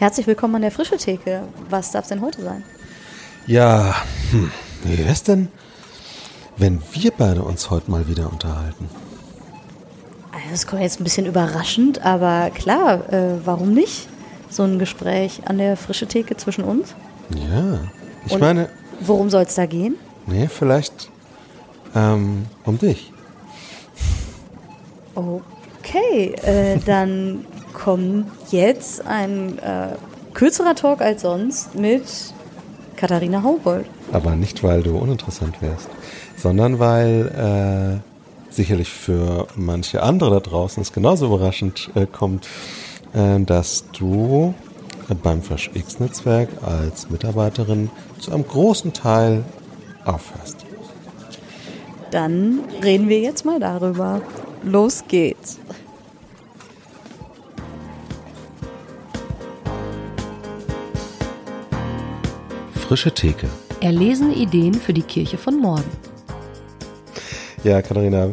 [0.00, 1.42] Herzlich willkommen an der Frische Theke.
[1.68, 2.64] Was darf es denn heute sein?
[3.46, 3.94] Ja,
[4.30, 4.50] hm,
[4.82, 5.48] wie wäre es denn,
[6.56, 8.88] wenn wir beide uns heute mal wieder unterhalten?
[10.32, 14.08] Also das kommt jetzt ein bisschen überraschend, aber klar, äh, warum nicht?
[14.48, 16.94] So ein Gespräch an der Frische Theke zwischen uns.
[17.36, 17.80] Ja,
[18.24, 18.70] ich Und meine,
[19.00, 19.96] Worum soll es da gehen?
[20.26, 21.10] nee, vielleicht
[21.94, 23.12] ähm, um dich.
[25.14, 27.44] Okay, äh, dann
[27.82, 29.96] kommt jetzt ein äh,
[30.34, 32.04] kürzerer Talk als sonst mit
[32.96, 33.86] Katharina Haubold.
[34.12, 35.88] Aber nicht, weil du uninteressant wärst,
[36.36, 38.02] sondern weil
[38.50, 42.46] äh, sicherlich für manche andere da draußen es genauso überraschend äh, kommt,
[43.14, 44.54] äh, dass du
[45.22, 49.44] beim Fresh X-Netzwerk als Mitarbeiterin zu einem großen Teil
[50.04, 50.58] aufhörst.
[52.10, 54.20] Dann reden wir jetzt mal darüber.
[54.62, 55.58] Los geht's.
[62.90, 63.48] Frische Theke.
[63.80, 65.88] Erlesene Ideen für die Kirche von morgen.
[67.62, 68.32] Ja, Katharina,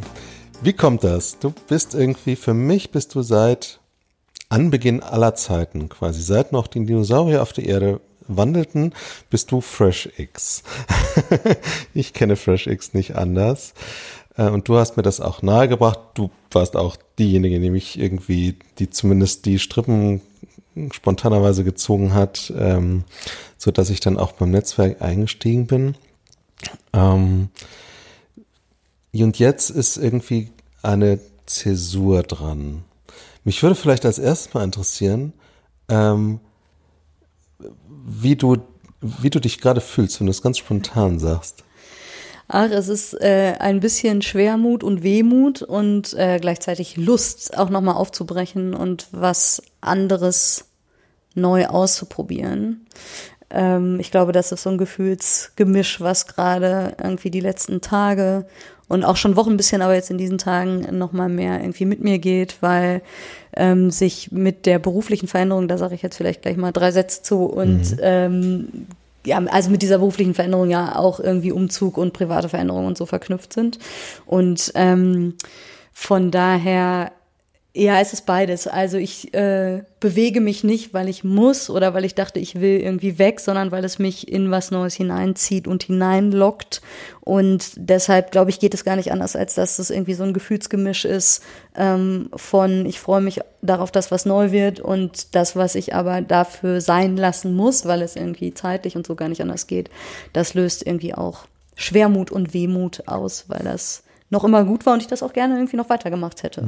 [0.63, 1.37] wie kommt das?
[1.37, 3.79] Du bist irgendwie, für mich bist du seit
[4.49, 8.95] Anbeginn aller Zeiten, quasi seit noch die Dinosaurier auf der Erde wandelten,
[9.29, 10.63] bist du Fresh X.
[11.93, 13.75] ich kenne Fresh X nicht anders.
[14.37, 15.99] Äh, Und du hast mir das auch nahegebracht.
[16.15, 20.21] Du warst auch diejenige, die mich irgendwie, die zumindest die Strippen
[20.93, 23.03] spontanerweise gezogen hat, ähm,
[23.57, 25.95] so dass ich dann auch beim Netzwerk eingestiegen bin.
[26.93, 27.49] Ähm,
[29.13, 32.83] und jetzt ist irgendwie eine Zäsur dran.
[33.43, 35.33] Mich würde vielleicht als erstes mal interessieren,
[35.89, 36.39] ähm,
[38.05, 38.57] wie du,
[39.01, 41.63] wie du dich gerade fühlst, wenn du es ganz spontan sagst.
[42.49, 47.95] Ach, es ist äh, ein bisschen Schwermut und Wehmut und äh, gleichzeitig Lust, auch nochmal
[47.95, 50.65] aufzubrechen und was anderes
[51.35, 52.85] neu auszuprobieren.
[53.49, 58.45] Ähm, ich glaube, das ist so ein Gefühlsgemisch, was gerade irgendwie die letzten Tage
[58.87, 62.01] und auch schon Wochen ein bisschen, aber jetzt in diesen Tagen nochmal mehr irgendwie mit
[62.01, 63.01] mir geht, weil
[63.55, 67.23] ähm, sich mit der beruflichen Veränderung, da sage ich jetzt vielleicht gleich mal drei Sätze
[67.23, 68.87] zu und ähm,
[69.27, 73.05] ja, also mit dieser beruflichen Veränderung ja auch irgendwie Umzug und private Veränderungen und so
[73.05, 73.77] verknüpft sind.
[74.25, 75.35] Und ähm,
[75.91, 77.11] von daher,
[77.77, 78.67] ja, es ist beides.
[78.67, 82.79] Also ich äh, bewege mich nicht, weil ich muss oder weil ich dachte, ich will
[82.79, 86.81] irgendwie weg, sondern weil es mich in was Neues hineinzieht und hineinlockt.
[87.21, 90.33] Und deshalb, glaube ich, geht es gar nicht anders, als dass es irgendwie so ein
[90.33, 91.43] Gefühlsgemisch ist
[91.75, 96.21] ähm, von, ich freue mich darauf, dass was neu wird und das, was ich aber
[96.21, 99.91] dafür sein lassen muss, weil es irgendwie zeitlich und so gar nicht anders geht,
[100.33, 101.45] das löst irgendwie auch
[101.75, 104.01] Schwermut und Wehmut aus, weil das
[104.31, 106.63] noch immer gut war und ich das auch gerne irgendwie noch weitergemacht hätte.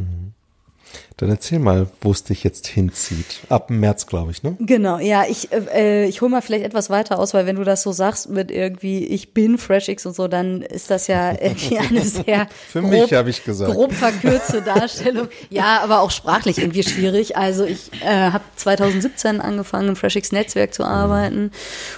[1.19, 3.41] Dann erzähl mal, wo es dich jetzt hinzieht.
[3.49, 4.55] Ab März, glaube ich, ne?
[4.59, 7.81] Genau, ja, ich, äh, ich hole mal vielleicht etwas weiter aus, weil wenn du das
[7.83, 12.05] so sagst mit irgendwie, ich bin FreshX und so, dann ist das ja irgendwie eine
[12.05, 13.73] sehr Für mich, habe ich gesagt.
[13.73, 15.27] grob verkürzte Darstellung.
[15.49, 17.35] Ja, aber auch sprachlich irgendwie schwierig.
[17.35, 21.51] Also ich äh, habe 2017 angefangen im FreshX Netzwerk zu arbeiten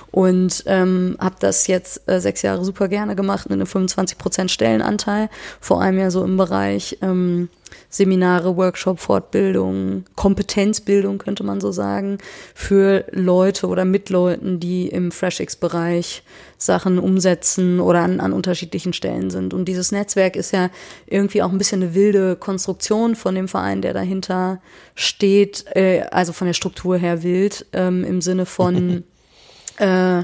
[0.10, 4.50] und ähm, habe das jetzt äh, sechs Jahre super gerne gemacht mit einem 25 Prozent
[4.50, 5.30] Stellenanteil,
[5.60, 7.50] vor allem ja so im Bereich ähm,
[7.90, 12.18] Seminare, Workshop, Fortbildung, Kompetenzbildung könnte man so sagen,
[12.54, 16.24] für Leute oder mit Leuten, die im FreshX-Bereich
[16.58, 19.54] Sachen umsetzen oder an, an unterschiedlichen Stellen sind.
[19.54, 20.70] Und dieses Netzwerk ist ja
[21.08, 24.62] irgendwie auch ein bisschen eine wilde Konstruktion von dem Verein, der dahinter
[24.96, 29.04] steht, äh, also von der Struktur her wild, ähm, im Sinne von
[29.78, 30.24] äh,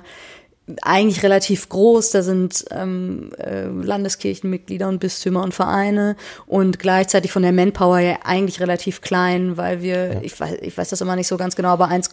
[0.82, 2.12] eigentlich relativ groß.
[2.12, 8.18] Da sind ähm, äh, Landeskirchenmitglieder und Bistümer und Vereine und gleichzeitig von der Manpower ja
[8.24, 11.70] eigentlich relativ klein, weil wir, ich, weiß, ich weiß das immer nicht so ganz genau,
[11.70, 12.10] aber 1,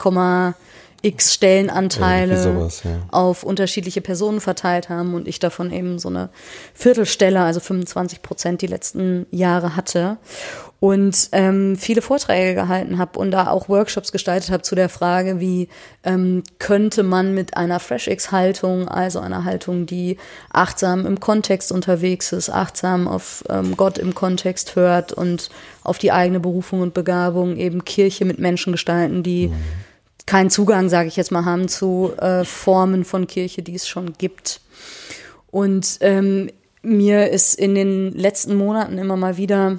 [1.03, 3.01] x Stellenanteile Irgendwie sowas, ja.
[3.11, 6.31] auf unterschiedliche Personen verteilt haben und ich davon eben so eine
[6.73, 10.17] Viertelstelle, also 25 Prozent die letzten Jahre hatte
[10.85, 15.41] und ähm, viele Vorträge gehalten habe und da auch Workshops gestaltet habe zu der Frage,
[15.41, 15.71] wie
[16.03, 20.19] ähm, könnte man mit einer FreshX-Haltung, also einer Haltung, die
[20.53, 25.49] achtsam im Kontext unterwegs ist, achtsam auf ähm, Gott im Kontext hört und
[25.85, 29.51] auf die eigene Berufung und Begabung eben Kirche mit Menschen gestalten, die
[30.27, 34.13] keinen Zugang, sage ich jetzt mal, haben zu äh, Formen von Kirche, die es schon
[34.19, 34.61] gibt.
[35.51, 36.51] Und ähm,
[36.83, 39.79] mir ist in den letzten Monaten immer mal wieder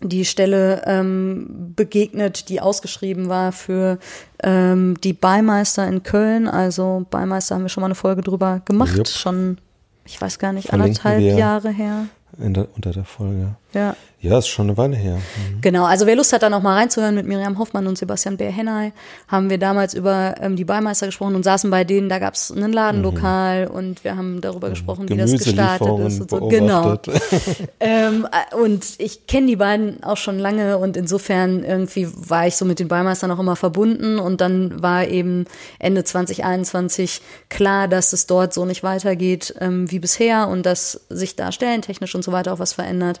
[0.00, 3.98] die Stelle ähm, begegnet, die ausgeschrieben war für
[4.42, 6.48] ähm, die Beimeister in Köln.
[6.48, 9.08] Also Beimeister haben wir schon mal eine Folge drüber gemacht, Jupp.
[9.08, 9.58] schon,
[10.04, 11.38] ich weiß gar nicht, Verlinken anderthalb.
[11.38, 12.06] Jahre her.
[12.38, 13.56] In der, unter der Folge.
[13.72, 13.96] Ja.
[14.26, 15.16] Ja, ist schon eine Weile her.
[15.16, 15.60] Mhm.
[15.60, 18.92] Genau, also wer Lust hat, da noch mal reinzuhören mit Miriam Hoffmann und Sebastian Beer-Hennay,
[19.28, 22.50] haben wir damals über ähm, die Beimeister gesprochen und saßen bei denen, da gab es
[22.50, 23.74] ein Ladenlokal mhm.
[23.74, 26.48] und wir haben darüber gesprochen, wie das gestartet ist und so.
[26.48, 26.96] Genau.
[27.80, 32.56] ähm, äh, und ich kenne die beiden auch schon lange und insofern irgendwie war ich
[32.56, 35.44] so mit den Beimeistern auch immer verbunden und dann war eben
[35.78, 41.36] Ende 2021 klar, dass es dort so nicht weitergeht ähm, wie bisher und dass sich
[41.36, 43.20] da stellentechnisch und so weiter auch was verändert.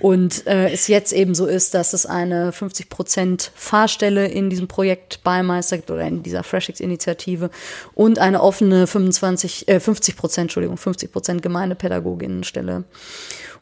[0.00, 4.68] Und äh, es jetzt eben so ist, dass es eine 50 Prozent Fahrstelle in diesem
[4.68, 7.50] Projekt Beimeister gibt oder in dieser FreshX-Initiative
[7.94, 12.84] und eine offene 25, äh, 50 Prozent, Entschuldigung, 50 Prozent Gemeindepädagoginnenstelle.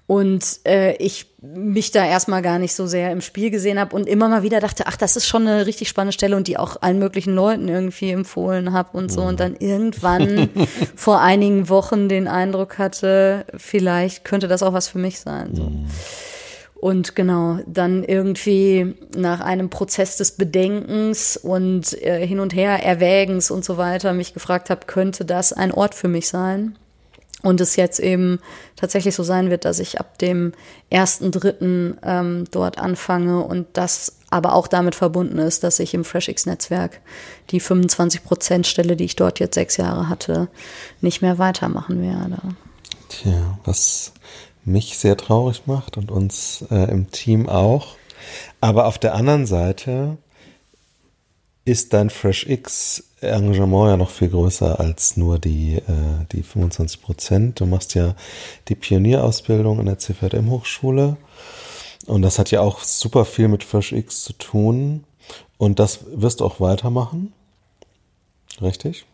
[0.07, 4.07] Und äh, ich mich da erstmal gar nicht so sehr im Spiel gesehen habe und
[4.07, 6.83] immer mal wieder dachte, ach, das ist schon eine richtig spannende Stelle und die auch
[6.83, 9.23] allen möglichen Leuten irgendwie empfohlen habe und so.
[9.23, 10.51] Und dann irgendwann
[10.97, 15.55] vor einigen Wochen den Eindruck hatte, vielleicht könnte das auch was für mich sein.
[15.55, 15.73] So.
[16.83, 23.53] Und genau, dann irgendwie nach einem Prozess des Bedenkens und äh, hin und her Erwägens
[23.53, 26.77] und so weiter mich gefragt habe, könnte das ein Ort für mich sein?
[27.41, 28.41] Und es jetzt eben
[28.75, 30.55] tatsächlich so sein wird, dass ich ab dem
[30.91, 36.05] ersten Dritten ähm, dort anfange und das aber auch damit verbunden ist, dass ich im
[36.05, 37.01] FreshX-Netzwerk
[37.51, 40.49] die 25-Prozent-Stelle, die ich dort jetzt sechs Jahre hatte,
[41.01, 42.39] nicht mehr weitermachen werde.
[43.09, 44.13] Tja, was
[44.65, 47.97] mich sehr traurig macht und uns äh, im Team auch.
[48.61, 50.19] Aber auf der anderen Seite
[51.65, 57.61] ist dein FreshX Engagement ja noch viel größer als nur die, äh, die 25 Prozent.
[57.61, 58.17] Du machst ja
[58.69, 61.17] die Pionierausbildung in der CVM Hochschule
[62.07, 65.05] und das hat ja auch super viel mit FreshX zu tun
[65.57, 67.33] und das wirst du auch weitermachen.
[68.61, 69.07] Richtig?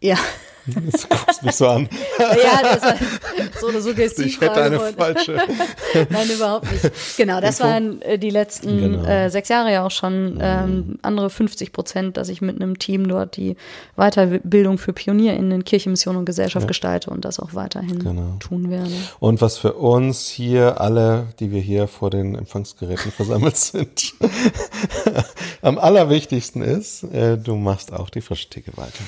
[0.00, 0.18] Ja.
[0.84, 1.88] Jetzt guckst mich so an.
[2.18, 2.94] ja, das war
[3.60, 4.26] so eine Suggestivfrage.
[4.26, 5.32] Ich hätte eine falsche.
[6.10, 7.16] Nein, überhaupt nicht.
[7.16, 7.70] Genau, das Info?
[7.70, 9.04] waren äh, die letzten genau.
[9.04, 13.06] äh, sechs Jahre ja auch schon ähm, andere 50 Prozent, dass ich mit einem Team
[13.06, 13.56] dort die
[13.96, 16.68] Weiterbildung für PionierInnen, Kirche, Mission und Gesellschaft ja.
[16.68, 18.36] gestalte und das auch weiterhin genau.
[18.40, 18.90] tun werde.
[19.20, 24.14] Und was für uns hier alle, die wir hier vor den Empfangsgeräten versammelt sind,
[25.62, 28.46] am allerwichtigsten ist, äh, du machst auch die frische
[28.76, 29.04] weiter.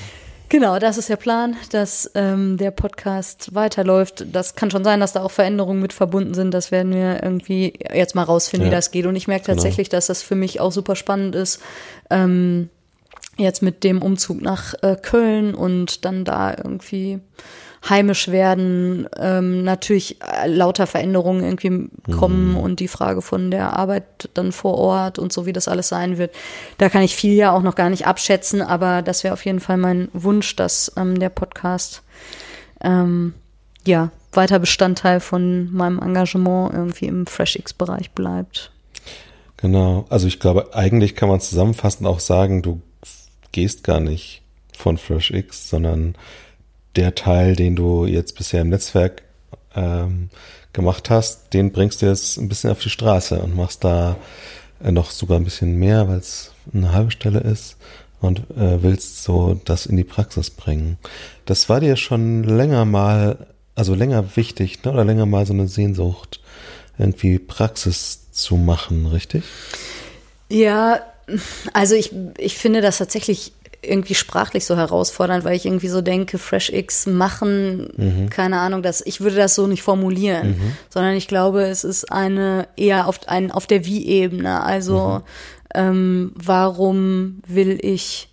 [0.49, 4.25] Genau, das ist der Plan, dass ähm, der Podcast weiterläuft.
[4.33, 6.51] Das kann schon sein, dass da auch Veränderungen mit verbunden sind.
[6.55, 8.71] Das werden wir irgendwie jetzt mal rausfinden, ja.
[8.71, 9.05] wie das geht.
[9.05, 9.55] Und ich merke genau.
[9.55, 11.61] tatsächlich, dass das für mich auch super spannend ist.
[12.09, 12.69] Ähm,
[13.37, 17.19] jetzt mit dem Umzug nach äh, Köln und dann da irgendwie
[17.87, 22.57] heimisch werden, ähm, natürlich äh, lauter Veränderungen irgendwie kommen mhm.
[22.57, 26.17] und die Frage von der Arbeit dann vor Ort und so, wie das alles sein
[26.17, 26.35] wird.
[26.77, 29.59] Da kann ich viel ja auch noch gar nicht abschätzen, aber das wäre auf jeden
[29.61, 32.03] Fall mein Wunsch, dass ähm, der Podcast
[32.81, 33.33] ähm,
[33.85, 38.71] ja weiter Bestandteil von meinem Engagement irgendwie im FreshX-Bereich bleibt.
[39.57, 42.81] Genau, also ich glaube, eigentlich kann man zusammenfassend auch sagen, du
[43.51, 44.41] gehst gar nicht
[44.77, 46.15] von FreshX, sondern
[46.99, 49.23] der Teil, den du jetzt bisher im Netzwerk
[49.75, 50.29] ähm,
[50.73, 54.17] gemacht hast, den bringst du jetzt ein bisschen auf die Straße und machst da
[54.83, 57.77] äh, noch sogar ein bisschen mehr, weil es eine halbe Stelle ist
[58.19, 60.97] und äh, willst so das in die Praxis bringen.
[61.45, 64.91] Das war dir schon länger mal, also länger wichtig, ne?
[64.91, 66.41] oder länger mal so eine Sehnsucht,
[66.97, 69.43] irgendwie Praxis zu machen, richtig?
[70.49, 70.99] Ja,
[71.71, 76.37] also ich, ich finde das tatsächlich irgendwie sprachlich so herausfordernd, weil ich irgendwie so denke,
[76.37, 78.29] FreshX machen, mhm.
[78.29, 80.77] keine Ahnung, das, ich würde das so nicht formulieren, mhm.
[80.89, 84.63] sondern ich glaube, es ist eine eher auf, ein, auf der Wie-Ebene.
[84.63, 85.23] Also mhm.
[85.75, 88.29] ähm, warum will ich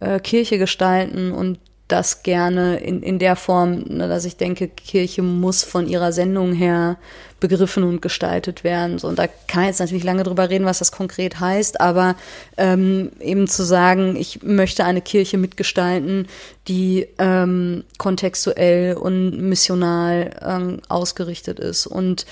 [0.00, 5.22] äh, Kirche gestalten und das gerne in, in der Form, ne, dass ich denke, Kirche
[5.22, 6.98] muss von ihrer Sendung her
[7.40, 8.98] begriffen und gestaltet werden.
[8.98, 12.16] So, und da kann ich jetzt natürlich lange drüber reden, was das konkret heißt, aber
[12.56, 16.26] ähm, eben zu sagen, ich möchte eine Kirche mitgestalten,
[16.66, 22.26] die ähm, kontextuell und missional ähm, ausgerichtet ist und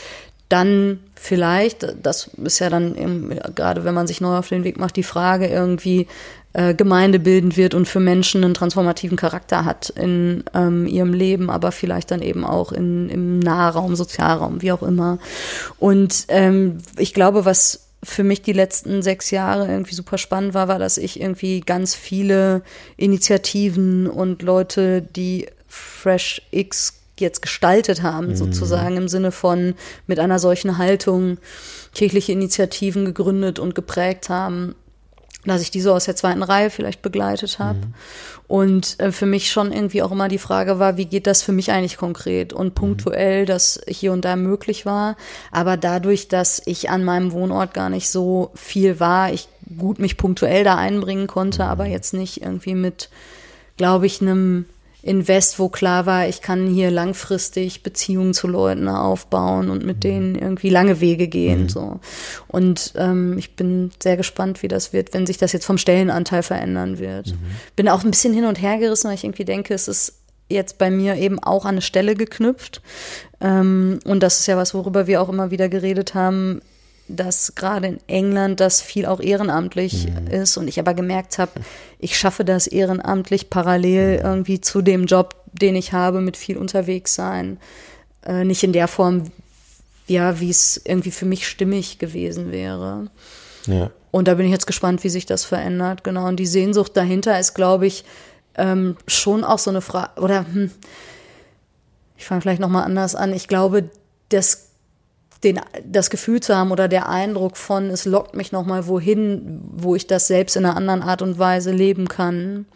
[0.49, 4.79] dann vielleicht, das ist ja dann eben, gerade wenn man sich neu auf den Weg
[4.79, 6.07] macht, die Frage irgendwie,
[6.57, 11.71] äh, gemeindebildend wird und für Menschen einen transformativen Charakter hat in ähm, ihrem Leben, aber
[11.71, 15.19] vielleicht dann eben auch in, im Nahraum, Sozialraum, wie auch immer.
[15.79, 20.67] Und ähm, ich glaube, was für mich die letzten sechs Jahre irgendwie super spannend war,
[20.67, 22.63] war, dass ich irgendwie ganz viele
[22.97, 28.37] Initiativen und Leute, die Fresh X jetzt gestaltet haben, mhm.
[28.37, 29.75] sozusagen im Sinne von
[30.07, 31.37] mit einer solchen Haltung
[31.95, 34.75] kirchliche Initiativen gegründet und geprägt haben,
[35.49, 37.79] dass ich die so aus der zweiten Reihe vielleicht begleitet habe.
[37.79, 37.95] Mhm.
[38.49, 41.53] Und äh, für mich schon irgendwie auch immer die Frage war, wie geht das für
[41.53, 42.53] mich eigentlich konkret?
[42.53, 43.47] Und punktuell, mhm.
[43.47, 45.17] dass hier und da möglich war.
[45.51, 49.49] Aber dadurch, dass ich an meinem Wohnort gar nicht so viel war, ich
[49.79, 51.69] gut mich punktuell da einbringen konnte, mhm.
[51.69, 53.11] aber jetzt nicht irgendwie mit,
[53.77, 54.67] glaube ich, einem
[55.07, 60.35] Invest, wo klar war, ich kann hier langfristig Beziehungen zu Leuten aufbauen und mit denen
[60.35, 61.63] irgendwie lange Wege gehen.
[61.63, 61.69] Mhm.
[61.69, 62.01] So.
[62.49, 66.43] Und ähm, ich bin sehr gespannt, wie das wird, wenn sich das jetzt vom Stellenanteil
[66.43, 67.29] verändern wird.
[67.29, 67.39] Mhm.
[67.77, 70.15] Bin auch ein bisschen hin und her gerissen, weil ich irgendwie denke, es ist
[70.49, 72.83] jetzt bei mir eben auch an eine Stelle geknüpft.
[73.41, 76.61] Ähm, und das ist ja was, worüber wir auch immer wieder geredet haben
[77.09, 80.27] dass gerade in England das viel auch ehrenamtlich mhm.
[80.29, 81.53] ist und ich aber gemerkt habe,
[81.99, 84.25] ich schaffe das ehrenamtlich parallel mhm.
[84.25, 87.59] irgendwie zu dem Job, den ich habe, mit viel unterwegs sein.
[88.25, 89.25] Äh, nicht in der Form,
[90.07, 93.09] ja, wie es irgendwie für mich stimmig gewesen wäre.
[93.67, 93.91] Ja.
[94.11, 96.05] Und da bin ich jetzt gespannt, wie sich das verändert.
[96.05, 96.27] Genau.
[96.27, 98.05] Und die Sehnsucht dahinter ist, glaube ich,
[98.57, 100.71] ähm, schon auch so eine Frage, oder hm,
[102.17, 103.33] ich fange vielleicht nochmal anders an.
[103.33, 103.91] Ich glaube,
[104.31, 104.66] das
[105.45, 109.95] den, das Gefühl zu haben oder der Eindruck von, es lockt mich nochmal wohin, wo
[109.95, 112.67] ich das selbst in einer anderen Art und Weise leben kann.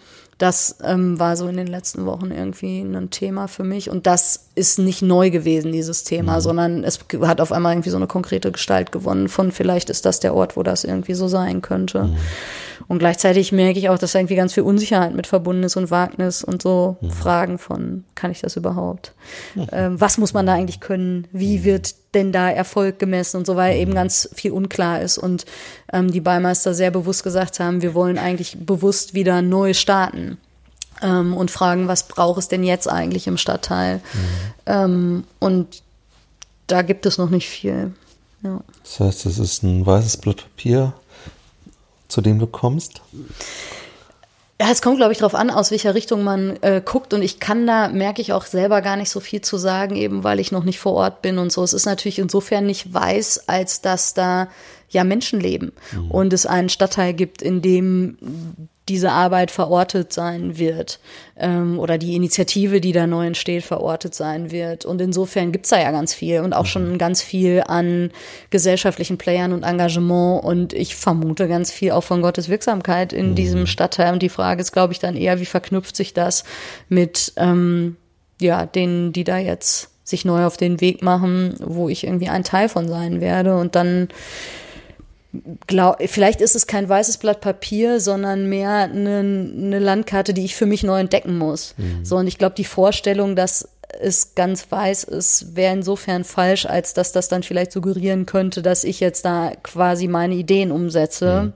[0.40, 3.90] Das ähm, war so in den letzten Wochen irgendwie ein Thema für mich.
[3.90, 6.40] Und das ist nicht neu gewesen, dieses Thema, mhm.
[6.40, 10.18] sondern es hat auf einmal irgendwie so eine konkrete Gestalt gewonnen von vielleicht ist das
[10.18, 12.04] der Ort, wo das irgendwie so sein könnte.
[12.04, 12.16] Mhm.
[12.88, 15.90] Und gleichzeitig merke ich auch, dass da irgendwie ganz viel Unsicherheit mit verbunden ist und
[15.90, 17.10] Wagnis und so mhm.
[17.10, 19.12] Fragen von, kann ich das überhaupt?
[19.54, 19.66] Mhm.
[19.72, 21.28] Ähm, was muss man da eigentlich können?
[21.32, 21.64] Wie mhm.
[21.64, 23.96] wird denn da Erfolg gemessen und so, weil eben mhm.
[23.96, 25.46] ganz viel unklar ist und
[25.92, 30.38] ähm, die Beimeister sehr bewusst gesagt haben, wir wollen eigentlich bewusst wieder neu starten.
[31.02, 33.96] Ähm, und fragen, was braucht es denn jetzt eigentlich im Stadtteil?
[33.96, 34.02] Mhm.
[34.66, 35.82] Ähm, und
[36.66, 37.94] da gibt es noch nicht viel.
[38.42, 38.60] Ja.
[38.82, 40.92] Das heißt, es ist ein weißes Blatt Papier,
[42.08, 43.00] zu dem du kommst?
[44.60, 47.14] Ja, es kommt, glaube ich, darauf an, aus welcher Richtung man äh, guckt.
[47.14, 50.22] Und ich kann da, merke ich auch selber gar nicht so viel zu sagen, eben
[50.22, 51.64] weil ich noch nicht vor Ort bin und so.
[51.64, 54.48] Es ist natürlich insofern nicht weiß, als dass da
[54.90, 56.10] ja Menschen leben mhm.
[56.10, 58.18] und es einen Stadtteil gibt, in dem
[58.90, 60.98] diese Arbeit verortet sein wird
[61.36, 64.84] ähm, oder die Initiative, die da neu entsteht, verortet sein wird.
[64.84, 66.98] Und insofern gibt's da ja ganz viel und auch schon mhm.
[66.98, 68.10] ganz viel an
[68.50, 73.34] gesellschaftlichen Playern und Engagement und ich vermute ganz viel auch von Gottes Wirksamkeit in mhm.
[73.36, 74.12] diesem Stadtteil.
[74.12, 76.42] Und die Frage ist, glaube ich, dann eher, wie verknüpft sich das
[76.88, 77.96] mit ähm,
[78.40, 82.42] ja, denen, die da jetzt sich neu auf den Weg machen, wo ich irgendwie ein
[82.42, 84.08] Teil von sein werde und dann
[85.66, 90.56] glaub, vielleicht ist es kein weißes Blatt Papier, sondern mehr eine, eine Landkarte, die ich
[90.56, 91.74] für mich neu entdecken muss.
[91.76, 92.04] Mhm.
[92.04, 93.68] So, und ich glaube, die Vorstellung, dass
[94.00, 98.84] es ganz weiß ist, wäre insofern falsch, als dass das dann vielleicht suggerieren könnte, dass
[98.84, 101.42] ich jetzt da quasi meine Ideen umsetze.
[101.42, 101.52] Mhm.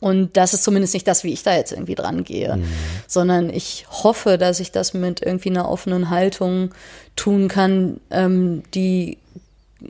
[0.00, 2.64] Und das ist zumindest nicht das, wie ich da jetzt irgendwie dran gehe, mhm.
[3.06, 6.74] sondern ich hoffe, dass ich das mit irgendwie einer offenen Haltung
[7.16, 9.16] tun kann, ähm, die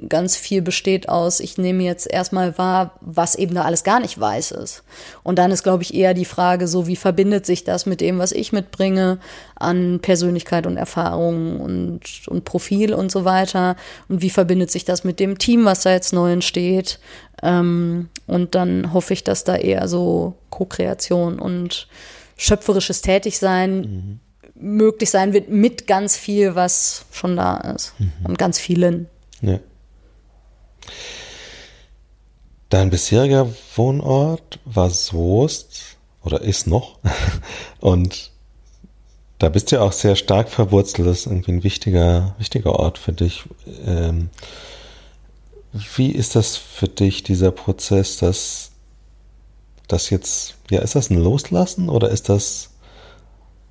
[0.08, 4.18] ganz viel besteht aus, ich nehme jetzt erstmal wahr, was eben da alles gar nicht
[4.18, 4.82] weiß ist.
[5.22, 8.18] Und dann ist, glaube ich, eher die Frage so, wie verbindet sich das mit dem,
[8.18, 9.18] was ich mitbringe
[9.56, 13.76] an Persönlichkeit und Erfahrung und, und Profil und so weiter?
[14.08, 16.98] Und wie verbindet sich das mit dem Team, was da jetzt neu entsteht?
[17.42, 21.88] Ähm, und dann hoffe ich, dass da eher so Co-Kreation und
[22.36, 24.20] schöpferisches Tätigsein mhm.
[24.54, 28.12] möglich sein wird mit ganz viel, was schon da ist mhm.
[28.24, 29.08] und ganz vielen.
[29.40, 29.60] Ja.
[32.68, 36.98] Dein bisheriger Wohnort war Soest oder ist noch.
[37.80, 38.32] Und
[39.38, 41.06] da bist du ja auch sehr stark verwurzelt.
[41.06, 43.44] Das ist irgendwie ein wichtiger, wichtiger Ort für dich.
[43.86, 44.30] Ähm,
[45.96, 48.70] wie ist das für dich, dieser Prozess, dass
[49.88, 52.70] das jetzt, ja, ist das ein Loslassen oder ist das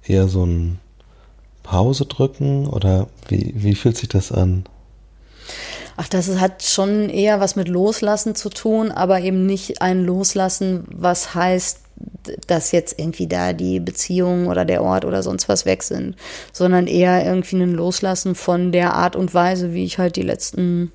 [0.04, 0.80] eher so ein
[1.64, 4.66] Pause drücken oder wie, wie fühlt sich das an?
[5.96, 10.86] Ach, das hat schon eher was mit Loslassen zu tun, aber eben nicht ein Loslassen,
[10.88, 11.80] was heißt,
[12.48, 16.16] dass jetzt irgendwie da die Beziehung oder der Ort oder sonst was weg sind,
[16.52, 20.92] sondern eher irgendwie ein Loslassen von der Art und Weise, wie ich halt die letzten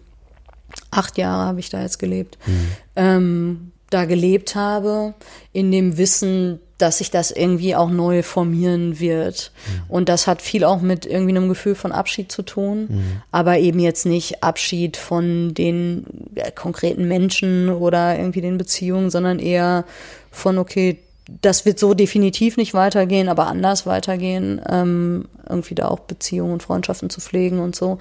[0.90, 2.68] acht Jahre habe ich da jetzt gelebt, mhm.
[2.96, 5.14] ähm, da gelebt habe,
[5.52, 9.52] in dem Wissen, dass sich das irgendwie auch neu formieren wird.
[9.66, 9.82] Mhm.
[9.88, 13.22] Und das hat viel auch mit irgendwie einem Gefühl von Abschied zu tun, mhm.
[13.32, 16.06] aber eben jetzt nicht Abschied von den
[16.54, 19.84] konkreten Menschen oder irgendwie den Beziehungen, sondern eher
[20.30, 20.98] von, okay,
[21.42, 26.62] das wird so definitiv nicht weitergehen, aber anders weitergehen, ähm, irgendwie da auch Beziehungen und
[26.62, 27.98] Freundschaften zu pflegen und so.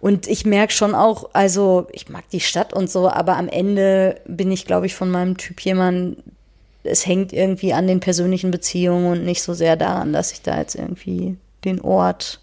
[0.00, 4.20] Und ich merke schon auch, also ich mag die Stadt und so, aber am Ende
[4.26, 6.18] bin ich, glaube ich, von meinem Typ jemand,
[6.84, 10.58] es hängt irgendwie an den persönlichen Beziehungen und nicht so sehr daran, dass ich da
[10.58, 12.40] jetzt irgendwie den Ort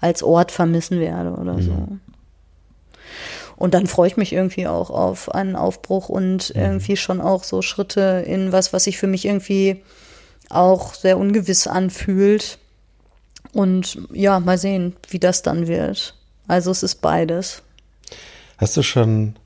[0.00, 1.62] als Ort vermissen werde oder mhm.
[1.62, 1.88] so.
[3.56, 6.60] Und dann freue ich mich irgendwie auch auf einen Aufbruch und mhm.
[6.60, 9.82] irgendwie schon auch so Schritte in was, was sich für mich irgendwie
[10.50, 12.58] auch sehr ungewiss anfühlt.
[13.52, 16.14] Und ja, mal sehen, wie das dann wird.
[16.46, 17.62] Also es ist beides.
[18.58, 19.36] Hast du schon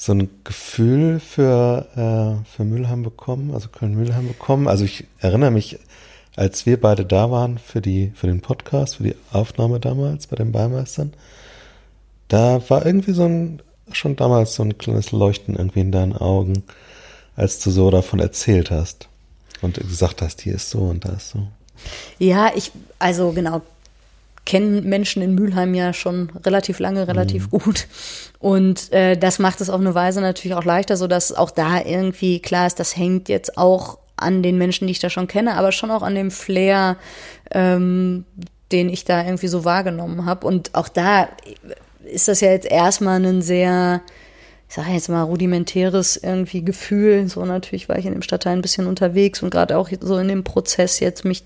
[0.00, 4.66] so ein Gefühl für, äh, für Mülheim bekommen, also Köln-Mülheim bekommen?
[4.66, 5.78] Also ich erinnere mich,
[6.36, 10.36] als wir beide da waren für die, für den Podcast, für die Aufnahme damals bei
[10.36, 11.12] den Beimeistern,
[12.28, 13.60] da war irgendwie so ein,
[13.92, 16.62] schon damals so ein kleines Leuchten irgendwie in deinen Augen,
[17.36, 19.06] als du so davon erzählt hast
[19.60, 21.46] und gesagt hast, hier ist so und da ist so.
[22.18, 23.60] Ja, ich, also genau,
[24.50, 27.58] kennen Menschen in Mülheim ja schon relativ lange, relativ mhm.
[27.58, 27.86] gut.
[28.40, 31.80] Und äh, das macht es auf eine Weise natürlich auch leichter, so dass auch da
[31.80, 35.54] irgendwie klar ist, das hängt jetzt auch an den Menschen, die ich da schon kenne,
[35.54, 36.96] aber schon auch an dem Flair,
[37.52, 38.24] ähm,
[38.72, 40.48] den ich da irgendwie so wahrgenommen habe.
[40.48, 41.28] Und auch da
[42.04, 44.00] ist das ja jetzt erstmal ein sehr,
[44.68, 47.28] ich sage jetzt mal, rudimentäres irgendwie Gefühl.
[47.28, 50.26] So natürlich war ich in dem Stadtteil ein bisschen unterwegs und gerade auch so in
[50.26, 51.44] dem Prozess jetzt mich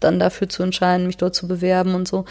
[0.00, 2.24] dann dafür zu entscheiden, mich dort zu bewerben und so,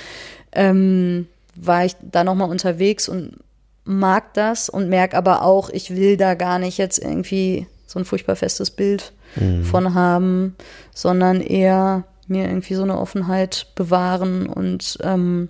[0.51, 3.38] ähm, war ich da nochmal unterwegs und
[3.86, 8.05] mag das und merke aber auch, ich will da gar nicht jetzt irgendwie so ein
[8.05, 9.63] furchtbar festes Bild mhm.
[9.63, 10.55] von haben,
[10.93, 15.50] sondern eher mir irgendwie so eine Offenheit bewahren und ähm,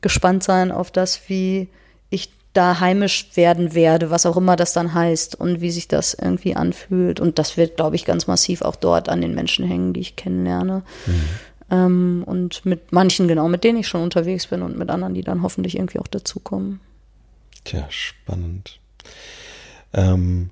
[0.00, 1.68] gespannt sein auf das, wie
[2.10, 6.14] ich da heimisch werden werde, was auch immer das dann heißt und wie sich das
[6.14, 7.18] irgendwie anfühlt.
[7.20, 10.16] Und das wird, glaube ich, ganz massiv auch dort an den Menschen hängen, die ich
[10.16, 10.82] kennenlerne.
[11.06, 11.28] Mhm.
[11.70, 15.22] Ähm, und mit manchen, genau, mit denen ich schon unterwegs bin und mit anderen, die
[15.22, 16.80] dann hoffentlich irgendwie auch dazukommen.
[17.64, 18.78] Tja, spannend.
[19.94, 20.50] Ähm,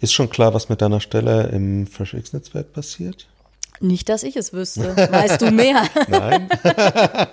[0.00, 3.28] ist schon klar, was mit deiner Stelle im FreshX-Netzwerk passiert?
[3.80, 4.94] Nicht, dass ich es wüsste.
[4.94, 5.84] Weißt du mehr?
[6.08, 6.50] Nein.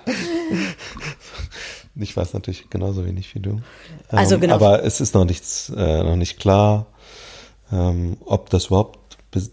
[1.98, 3.60] Ich weiß natürlich genauso wenig wie du.
[4.08, 4.54] Also ähm, genau.
[4.54, 6.86] Aber es ist noch nichts, äh, noch nicht klar,
[7.72, 8.98] ähm, ob das überhaupt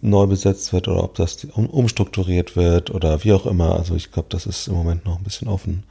[0.02, 3.76] neu besetzt wird oder ob das um, umstrukturiert wird oder wie auch immer.
[3.76, 5.84] Also ich glaube, das ist im Moment noch ein bisschen offen.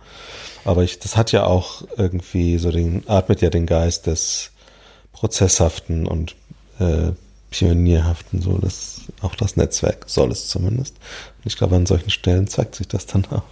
[0.64, 4.50] Aber ich, das hat ja auch irgendwie so den, atmet ja den Geist des
[5.12, 6.34] Prozesshaften und
[6.78, 7.12] äh,
[7.50, 10.96] Pionierhaften, so das, auch das Netzwerk soll es zumindest.
[11.38, 13.44] Und ich glaube, an solchen Stellen zeigt sich das dann auch.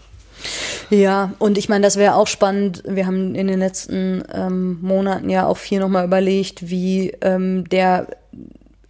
[0.90, 2.82] Ja, und ich meine, das wäre auch spannend.
[2.86, 8.08] Wir haben in den letzten ähm, Monaten ja auch viel nochmal überlegt, wie ähm, der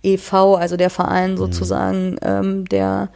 [0.02, 1.36] EV, also der Verein mhm.
[1.36, 2.18] sozusagen, mhm.
[2.22, 3.08] ähm, der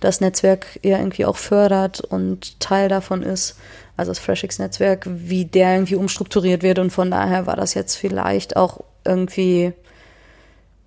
[0.00, 3.56] das Netzwerk ja irgendwie auch fördert und Teil davon ist,
[3.96, 6.78] also das FreshX-Netzwerk, wie der irgendwie umstrukturiert wird.
[6.78, 9.72] Und von daher war das jetzt vielleicht auch irgendwie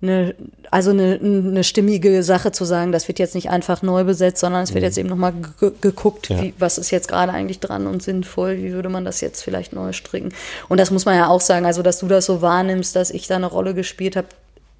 [0.00, 0.34] eine,
[0.70, 4.62] also eine, eine stimmige Sache zu sagen, das wird jetzt nicht einfach neu besetzt, sondern
[4.62, 4.86] es wird mhm.
[4.86, 5.34] jetzt eben nochmal
[5.80, 6.40] geguckt, ja.
[6.40, 9.72] wie, was ist jetzt gerade eigentlich dran und sinnvoll, wie würde man das jetzt vielleicht
[9.72, 10.32] neu stricken.
[10.68, 13.26] Und das muss man ja auch sagen, also dass du das so wahrnimmst, dass ich
[13.26, 14.28] da eine Rolle gespielt habe,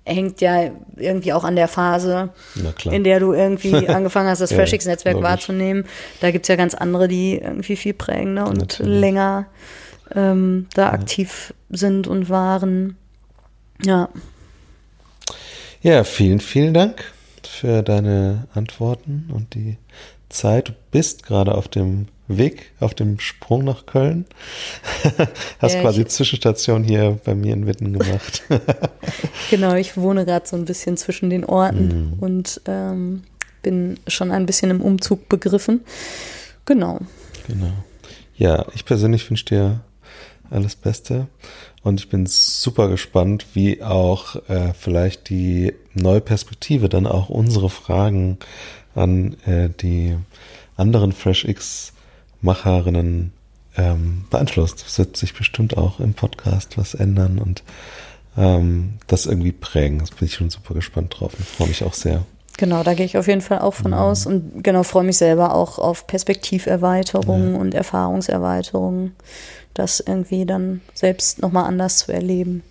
[0.05, 2.31] hängt ja irgendwie auch an der Phase,
[2.85, 5.85] in der du irgendwie angefangen hast, das ja, FreshX-Netzwerk wahrzunehmen.
[6.21, 9.01] Da gibt's ja ganz andere, die irgendwie viel prägender und Natürlich.
[9.01, 9.47] länger
[10.15, 10.93] ähm, da ja.
[10.93, 12.97] aktiv sind und waren.
[13.85, 14.09] Ja.
[15.81, 17.05] Ja, vielen, vielen Dank
[17.47, 19.77] für deine Antworten und die
[20.29, 20.69] Zeit.
[20.69, 24.27] Du bist gerade auf dem Weg, auf dem Sprung nach Köln.
[25.61, 28.43] Hast ja, quasi Zwischenstation hier bei mir in Witten gemacht.
[29.51, 32.13] genau, ich wohne gerade so ein bisschen zwischen den Orten mhm.
[32.19, 33.23] und ähm,
[33.63, 35.85] bin schon ein bisschen im Umzug begriffen.
[36.65, 36.99] Genau.
[37.47, 37.73] Genau.
[38.37, 39.81] Ja, ich persönlich wünsche dir
[40.51, 41.29] alles Beste.
[41.83, 47.71] Und ich bin super gespannt, wie auch äh, vielleicht die neue Perspektive dann auch unsere
[47.71, 48.39] Fragen
[48.95, 50.17] an äh, die
[50.77, 53.33] anderen FreshX-Macherinnen
[53.77, 54.85] ähm, beeinflusst.
[54.87, 57.63] Es wird sich bestimmt auch im Podcast was ändern und
[58.37, 60.01] ähm, das irgendwie prägen.
[60.01, 62.27] Das bin ich schon super gespannt drauf und freue mich auch sehr.
[62.59, 63.97] Genau, da gehe ich auf jeden Fall auch von mhm.
[63.97, 67.59] aus und genau freue mich selber auch auf Perspektiverweiterung ja.
[67.59, 69.13] und Erfahrungserweiterung
[69.75, 72.65] das irgendwie dann selbst nochmal anders zu erleben.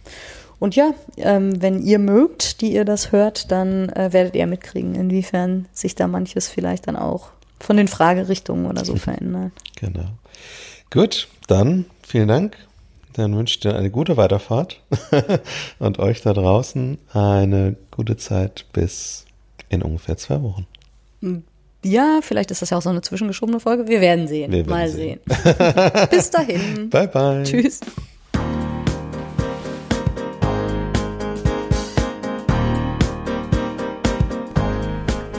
[0.60, 4.96] Und ja, ähm, wenn ihr mögt, die ihr das hört, dann äh, werdet ihr mitkriegen,
[4.96, 9.54] inwiefern sich da manches vielleicht dann auch von den Fragerichtungen oder so verändert.
[9.80, 10.10] Genau.
[10.92, 12.58] Gut, dann vielen Dank.
[13.14, 14.82] Dann wünsche ich dir eine gute Weiterfahrt
[15.80, 19.27] und euch da draußen eine gute Zeit bis
[19.70, 20.66] in ungefähr zwei Wochen.
[21.84, 23.88] Ja, vielleicht ist das ja auch so eine zwischengeschobene Folge.
[23.88, 24.52] Wir werden sehen.
[24.52, 25.20] Wir werden Mal sehen.
[25.28, 26.08] sehen.
[26.10, 26.90] Bis dahin.
[26.90, 27.44] Bye, bye.
[27.44, 27.80] Tschüss.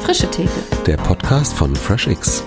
[0.01, 0.51] Frische Theke.
[0.87, 2.43] Der Podcast von FreshX.